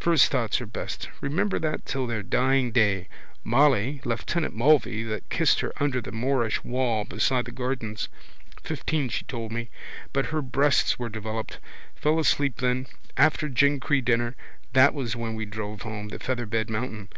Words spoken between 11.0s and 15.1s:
developed. Fell asleep then. After Glencree dinner that